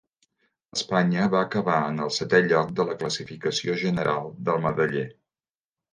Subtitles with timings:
[0.77, 5.09] Espanya va acabar en el setè lloc de la classificació general del medaller.